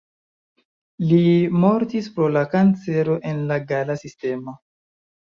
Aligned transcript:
Li 1.11 1.19
mortis 1.65 2.09
pro 2.17 2.31
la 2.39 2.45
kancero 2.57 3.21
en 3.35 3.47
la 3.55 3.63
gala 3.75 4.03
sistemo. 4.07 4.61